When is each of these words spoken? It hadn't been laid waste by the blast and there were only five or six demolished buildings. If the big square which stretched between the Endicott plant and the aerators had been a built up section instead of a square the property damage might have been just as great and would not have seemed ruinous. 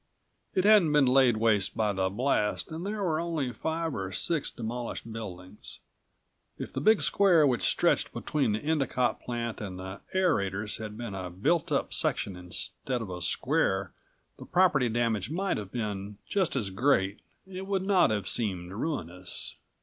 It 0.55 0.63
hadn't 0.63 0.91
been 0.93 1.05
laid 1.05 1.37
waste 1.37 1.77
by 1.77 1.93
the 1.93 2.09
blast 2.09 2.71
and 2.71 2.83
there 2.83 3.03
were 3.03 3.19
only 3.19 3.51
five 3.53 3.93
or 3.93 4.11
six 4.11 4.49
demolished 4.49 5.13
buildings. 5.13 5.79
If 6.57 6.73
the 6.73 6.81
big 6.81 7.03
square 7.03 7.45
which 7.45 7.61
stretched 7.61 8.11
between 8.11 8.53
the 8.53 8.59
Endicott 8.63 9.21
plant 9.21 9.61
and 9.61 9.77
the 9.77 10.01
aerators 10.15 10.79
had 10.79 10.97
been 10.97 11.13
a 11.13 11.29
built 11.29 11.71
up 11.71 11.93
section 11.93 12.35
instead 12.35 13.03
of 13.03 13.11
a 13.11 13.21
square 13.21 13.93
the 14.39 14.45
property 14.47 14.89
damage 14.89 15.29
might 15.29 15.57
have 15.57 15.71
been 15.71 16.17
just 16.27 16.55
as 16.55 16.71
great 16.71 17.19
and 17.45 17.67
would 17.67 17.83
not 17.83 18.09
have 18.09 18.27
seemed 18.27 18.71
ruinous. 18.71 19.53